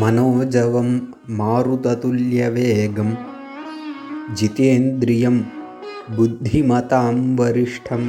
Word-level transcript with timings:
मनोजवं 0.00 0.88
मारुततुल्यवेगं 1.38 3.10
जितेन्द्रियं 4.34 5.36
बुद्धिमतां 6.16 7.14
वरिष्ठं 7.36 8.04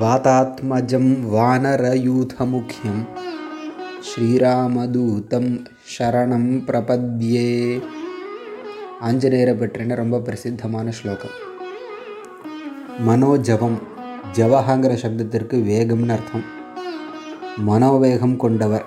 वातात्मजं 0.00 1.06
वानरयूथमुख्यं 1.34 2.98
ஸ்ரீராமதூதம் 4.08 5.52
சரணம் 5.92 6.50
பிரபத்யே 6.66 7.46
ஆஞ்சநேயரை 9.08 9.54
பற்றின 9.60 9.96
ரொம்ப 10.00 10.16
பிரசித்தமான 10.18 10.92
ஸ்லோகம் 10.98 11.36
மனோஜவம் 13.06 13.78
ஜவஹாங்கிற 14.38 14.92
சப்தத்திற்கு 15.04 15.58
வேகம்னு 15.70 16.14
அர்த்தம் 16.16 16.44
மனோவேகம் 17.68 18.36
கொண்டவர் 18.36 18.86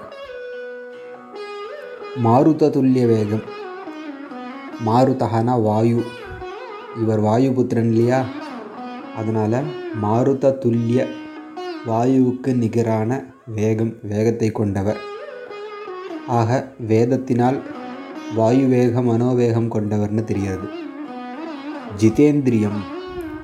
மாருத 2.17 2.69
துல்லிய 2.69 3.07
வேகம் 3.07 3.41
மாருதகனா 4.87 5.63
வாயு. 5.63 6.03
இவர் 7.01 7.21
வாயு 7.21 7.53
புத்திரன் 7.53 7.93
இல்லையா? 7.93 8.25
அதனால் 9.17 9.65
மாருத 9.95 10.59
துல்லிய 10.65 11.07
வாயுவுக்கு 11.87 12.55
நிகரான 12.55 13.25
வேகம் 13.47 13.95
வேகத்தை 14.03 14.51
கொண்டவர். 14.51 14.97
ஆக 16.27 16.73
வேதத்தினால் 16.89 17.61
வாயு 18.35 18.67
வேகம் 18.67 19.11
மனோவேகம் 19.11 19.69
கொண்டவர்னு 19.69 20.25
தெரியாது. 20.25 20.69
ஜிதேந்திரியம். 22.01 22.81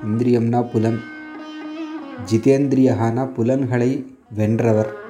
இந்திரியம்னா 0.05 0.69
புலன். 0.71 0.99
ஜிதேந்திரியகான 2.31 3.33
புலன்களை 3.33 4.17
வென்றவர். 4.29 5.07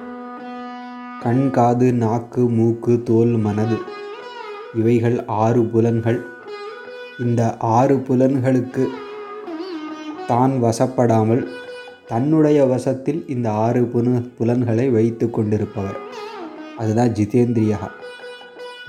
கண் 1.22 1.50
காது 1.50 1.86
நாக்கு 1.92 2.42
மூக்கு 2.48 2.92
தோல் 3.02 3.32
மனது. 3.46 3.76
இவைகள் 4.74 5.16
ஆறு 5.26 5.62
புலன்கள். 5.64 6.18
இந்த 7.18 7.56
ஆறு 7.56 7.96
புலன்களுக்கு 7.96 8.84
தான் 10.26 10.54
வசப்படாமல் 10.64 11.42
தன்னுடைய 12.08 12.64
வசத்தில் 12.64 13.20
இந்த 13.28 13.48
ஆறு 13.64 13.82
புன 13.82 14.22
புலன்களை 14.38 14.88
வைத்து 14.88 15.30
கொண்டிருப்பவர். 15.30 15.98
அதுதான் 16.76 17.08
ஜிதேந்திரியா. 17.08 17.80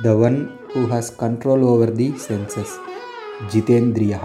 The 0.01 0.15
one 0.15 0.39
who 0.73 0.83
has 0.93 1.11
control 1.19 1.65
over 1.71 1.95
the 1.95 2.13
senses 2.27 2.75
ஜிதேந்திரியா. 3.53 4.21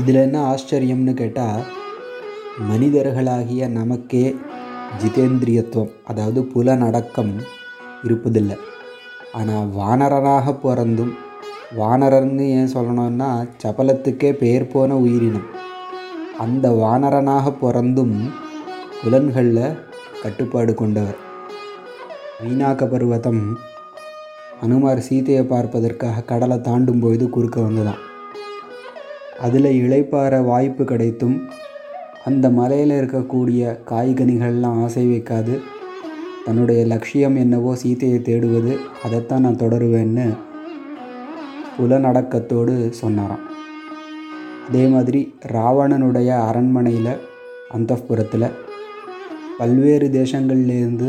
இதில் 0.00 0.22
என்ன 0.26 0.38
ஆச்சரியம்னு 0.52 1.14
கேட்டால் 1.14 1.64
மனிதர்களாகிய 2.70 3.68
நமக்கே 3.78 4.36
ஜிதேந்திரியத்துவம் 5.00 5.92
அதாவது 6.04 6.40
புலநடக்கம் 6.44 7.32
இருப்பதில்லை. 8.02 8.56
ஆனால் 9.32 9.68
வானரனாக 9.78 10.54
பிறந்தும் 10.64 11.12
வானரன்னு 11.76 12.46
ஏன் 12.58 12.72
சொல்லணும்னா 12.74 13.28
சபலத்துக்கே 13.62 14.30
பெயர் 14.32 14.70
போன 14.72 14.96
உயிரினம். 14.96 15.48
அந்த 16.38 16.66
வானரனாக 16.70 17.52
பிறந்தும் 17.52 18.14
புலன்களில் 19.02 19.78
கட்டுப்பாடு 20.22 20.74
கொண்டவர். 20.74 21.18
வீணாக்க 22.42 22.84
பருவதம் 22.86 23.42
அனுமார் 24.60 25.00
சீதையை 25.00 25.42
பார்ப்பதற்காக 25.44 26.22
கடலை 26.22 26.60
தாண்டும் 26.60 27.00
பொழுது 27.00 27.26
குறுக்க 27.30 27.60
வந்ததான் 27.60 28.00
அதில் 29.40 29.68
இழைப்பார 29.80 30.44
வாய்ப்பு 30.44 30.84
கிடைத்தும் 30.84 31.36
அந்த 32.24 32.50
மலையில் 32.50 32.92
இருக்கக்கூடிய 33.00 33.62
காய்கனிகள்லாம் 33.90 34.82
ஆசை 34.82 35.02
வைக்காது. 35.06 35.54
தன்னுடைய 36.44 36.86
லட்சியம் 36.86 37.36
என்னவோ 37.36 37.72
சீத்தையை 37.82 38.18
தேடுவது 38.28 38.72
அதைத்தான் 39.04 39.40
நான் 39.40 39.60
தொடருவேன்னு 39.62 40.26
புலநடக்கத்தோடு 41.76 42.74
சொன்னாராம். 43.00 43.44
அதே 44.68 44.86
மாதிரி 44.86 45.34
ராவணனுடைய 45.52 46.28
அரண்மனையில் 46.48 47.14
அந்தப்புறத்தில் 47.76 48.54
பல்வேறு 49.58 50.08
தேசங்கள்லேருந்து 50.08 51.08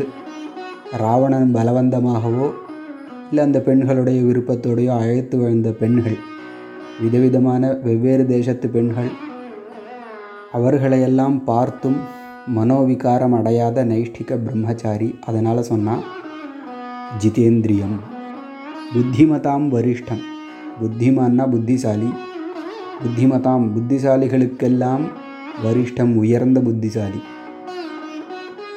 ராவணன் 0.98 1.54
பலவந்தமாகவோ 1.56 2.48
இல்லை 3.30 3.44
அந்த 3.46 3.62
பெண்களுடைய 3.62 4.22
விருப்பத்தோடையோ 4.22 4.94
அழைத்து 5.00 5.38
வந்த 5.38 5.70
பெண்கள் 5.72 6.18
விதவிதமான 7.02 7.74
வெவ்வேறு 7.84 8.26
தேசத்து 8.28 8.70
பெண்கள் 8.70 9.12
அவர்களையெல்லாம் 10.54 11.44
பார்த்தும் 11.44 11.96
மனோவிகாரம் 12.56 13.36
அடையாத 13.36 13.86
நைஷ்டிக 13.86 14.38
பிரம்மச்சாரி 14.46 15.20
அதனால் 15.26 15.62
சொன்னால் 15.62 16.04
ஜிதேந்திரியம் 17.22 17.96
புத்திமதாம் 18.94 19.66
வரிஷ்டம் 19.70 20.24
புத்திமான்னா 20.82 21.50
புத்திசாலி 21.50 22.10
புத்திமதாம் 23.04 23.66
புத்திசாலிகளுக்கெல்லாம் 23.76 25.04
வரிஷ்டம் 25.64 26.16
உயர்ந்த 26.16 26.60
புத்திசாலி. 26.60 27.22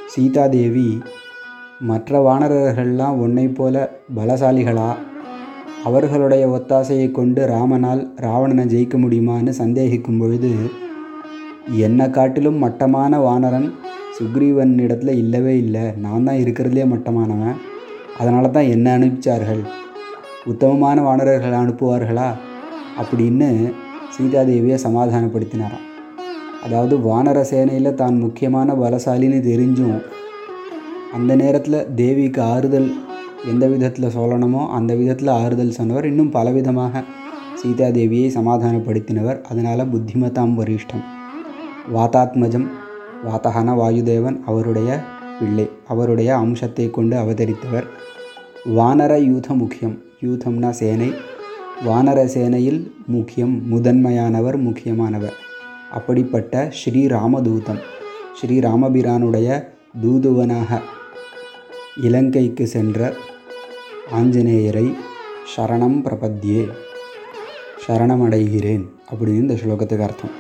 சீதாதேவி 0.07 1.01
மற்ற 1.81 2.21
வானரர்கள்லாம் 2.27 3.21
உன்னை 3.25 3.49
போல 3.49 4.01
பலசாலிகளா? 4.17 4.91
அவர்களுடைய 5.85 6.45
ஒத்தாசையை 6.49 7.11
கொண்டு 7.11 7.47
ராமனால் 7.47 8.03
ராவணனை 8.17 8.65
ஜெயிக்க 8.65 8.97
முடியுமான்னு 8.97 9.53
சந்தேகிக்கும் 9.63 10.19
பொழுது 10.19 10.51
என்னை 11.75 12.11
காட்டிலும் 12.11 12.59
மட்டமான 12.59 13.19
வானரன் 13.19 13.73
சுக்ரீவன் 14.19 14.79
இடத்துல 14.79 15.09
இல்லவே 15.09 15.57
இல்லை. 15.57 15.93
நான் 15.97 16.25
தான் 16.25 16.37
இருக்கிறதுலே 16.37 16.85
மட்டமானவன். 16.93 17.57
அதனால 18.19 18.49
தான் 18.49 18.65
என்ன 18.65 18.99
அனுப்பிச்சார்கள். 18.99 19.67
உத்தமமான 20.45 21.03
வானரர்களை 21.03 21.59
அனுப்புவார்களா? 21.59 22.35
அப்படின்னு 23.01 23.73
சீதாதேவியை 24.19 24.79
சமாதானப்படுத்தினாராம். 24.85 25.85
அதாவது 26.65 26.97
வானர 26.99 27.45
சேனையில் 27.51 27.95
தான் 27.95 28.19
முக்கியமான 28.19 28.73
பலசாலின்னு 28.73 29.41
தெரிஞ்சும் 29.41 30.03
அந்த 31.15 31.35
நேரத்தில் 31.35 31.95
தேவிக்கு 31.95 32.43
ஆறுதல் 32.43 32.95
எந்த 33.45 33.67
விதத்தில் 33.67 34.15
சொல்லணுமோ 34.17 34.69
அந்த 34.69 34.95
விதத்தில் 34.95 35.29
ஆறுதல் 35.29 35.71
சொன்னவர். 35.71 36.07
இன்னும் 36.07 36.33
பலவிதமாக 36.33 37.03
சீதாதேவியை 37.63 38.31
சமாதானப்படுத்தினவர். 38.39 39.43
அதனால் 39.43 39.91
புத்திமதாம் 39.93 40.55
வரிஷ்டம் 40.63 41.16
வாதாத்மஜம் 41.95 42.67
வாத்தகன 43.27 43.69
வாயுதேவன் 43.81 44.41
அவருடைய 44.47 45.01
பிள்ளை 45.41 45.69
அவருடைய 45.87 46.37
அம்சத்தை 46.37 46.91
கொண்டு 46.91 47.17
அவதரித்தவர். 47.17 47.87
வானர 48.77 49.19
யூத 49.23 49.55
முக்கியம் 49.55 50.03
யூதம்னா 50.23 50.71
சேனை. 50.71 51.15
வானர 51.87 52.21
சேனையில் 52.35 52.81
முக்கியம் 53.07 53.63
முதன்மையானவர் 53.73 54.59
முக்கியமானவர். 54.59 55.35
அப்படிப்பட்ட 55.91 56.73
ஸ்ரீராமதூதம் 56.81 57.81
ஸ்ரீராமபிரானுடைய 58.39 59.65
தூதுவனாக 60.05 60.81
இலங்கைக்கு 62.03 62.67
சென்ற 62.67 63.13
ஆஞ்சநேயரை 64.15 64.95
சரணம் 65.57 65.99
பிரபத்யே 66.07 66.69
சரணமடைகிறேன் 67.87 68.85
அப்படின்னு 69.13 69.41
இந்த 69.45 69.55
ஸ்லோகத்துக்கு 69.55 70.07
அர்த்தம். 70.09 70.35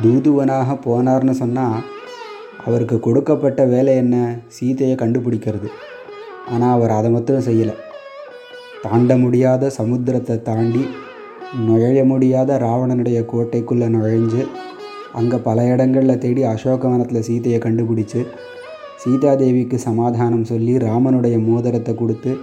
தூதுவனாக 0.00 0.76
போனார்னு 0.84 1.30
சொன்னால் 1.30 1.82
அவருக்கு 2.64 3.00
கொடுக்கப்பட்ட 3.00 3.64
வேலை 3.64 3.96
என்ன? 3.96 4.16
சீதையை 4.48 4.96
கண்டுபிடிக்கிறது. 4.96 5.68
ஆனால் 6.50 6.70
அவர் 6.70 6.90
அதை 6.90 7.10
மட்டும் 7.10 7.46
செய்யலை. 7.46 7.74
தாண்ட 8.82 9.16
முடியாத 9.16 9.70
சமுத்திரத்தை 9.70 10.42
தாண்டி 10.42 10.82
நுழைய 11.66 12.04
முடியாத 12.04 12.58
ராவணனுடைய 12.58 13.18
கோட்டைக்குள்ளே 13.32 13.88
நுழைஞ்சு 13.88 14.46
அங்கே 15.14 15.36
பல 15.36 15.64
இடங்களில் 15.64 16.18
தேடி 16.18 16.42
அசோகவனத்தில் 16.44 17.22
சீதையை 17.22 17.60
கண்டுபிடிச்சு 17.60 18.20
சீதாதேவிக்கு 19.04 19.74
சமாதானம் 19.74 20.44
சொல்லி 20.44 20.78
ராமனுடைய 20.78 21.36
மோதிரத்தை 21.46 21.94
கொடுத்து 21.94 22.36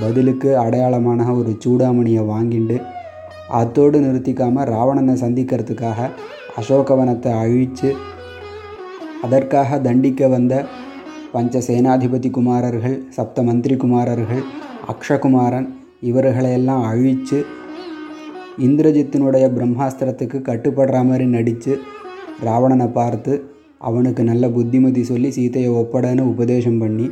பதிலுக்கு 0.00 0.58
அடையாளமான 0.58 1.36
ஒரு 1.36 1.56
சூடாமணியை 1.64 2.22
வாங்கிண்டு 2.24 2.80
அத்தோடு 3.50 3.98
நிறுத்திக்காமல் 4.00 4.64
ராவணனை 4.64 5.14
சந்திக்கிறதுக்காக 5.14 6.10
அசோகவனத்தை 6.58 7.30
அழித்து 7.32 7.90
அதற்காக 9.22 9.78
தண்டிக்க 9.78 10.28
வந்த 10.28 10.54
பஞ்ச 11.32 11.60
சேனாதிபதி 11.68 12.30
குமாரர்கள் 12.30 12.96
சப்த 13.10 13.42
மந்திரி 13.42 13.76
குமாரர்கள் 13.76 14.42
அக்ஷகுமாரன் 14.88 15.68
இவர்களையெல்லாம் 16.00 16.82
அழித்து 16.82 17.38
இந்திரஜித்தினுடைய 18.58 19.44
பிரம்மாஸ்திரத்துக்கு 19.56 20.38
கட்டுப்படுற 20.42 21.04
மாதிரி 21.04 21.26
நடித்து 21.26 21.74
ராவணனை 22.44 22.88
பார்த்து 22.92 23.34
அவனுக்கு 23.80 24.22
நல்ல 24.22 24.48
புத்திமதி 24.48 25.02
சொல்லி 25.02 25.30
சீதையை 25.30 25.70
ஒப்படன்னு 25.82 26.24
உபதேசம் 26.32 26.78
பண்ணி 26.78 27.06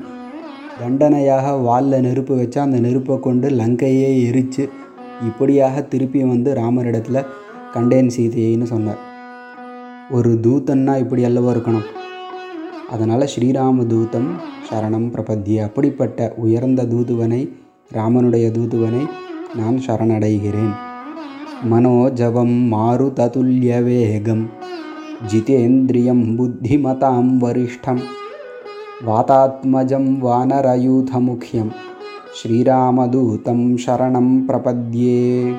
தண்டனையாக 0.80 1.56
வாலில் 1.58 2.04
நெருப்பு 2.06 2.34
வச்சா 2.42 2.60
அந்த 2.62 2.78
நெருப்பை 2.78 3.16
கொண்டு 3.20 3.48
லங்கையே 3.50 4.10
எரித்து 4.28 4.64
இப்படியாக 5.26 5.82
திருப்பி 5.82 6.22
வந்து 6.24 6.52
ராமரிடத்தில் 6.54 7.26
கண்டேன் 7.72 8.12
சீதையைன்னு 8.16 8.66
சொன்னார். 8.66 9.00
ஒரு 10.10 10.38
தூதன்னா 10.42 10.98
இப்படி 10.98 11.24
அல்லவா 11.24 11.52
இருக்கணும்? 11.52 11.84
அதனால் 12.90 13.28
ஸ்ரீராம 13.36 13.86
தூதம் 13.86 14.28
சரணம் 14.70 15.10
பிரபத்திய 15.10 15.62
அப்படிப்பட்ட 15.62 16.34
உயர்ந்த 16.36 16.84
தூதுவனை 16.84 17.52
ராமனுடைய 17.92 18.50
தூதுவனை 18.50 19.02
நான் 19.56 19.80
சரணடைகிறேன். 19.86 20.72
மனோஜவம் 21.70 22.54
மாருததுல்ய 22.72 23.84
வேகம் 23.84 24.48
ஜிதேந்திரியம் 25.32 26.24
புத்திமதாம் 26.36 27.32
வரிஷ்டம் 27.40 28.02
வாதாத்மஜம் 29.06 30.10
வானரயூதமுக்கியம். 30.26 31.72
ஸ்ரீராமதூதம் 32.38 33.76
சரணம் 33.86 34.32
பிரபத்யே. 34.48 35.54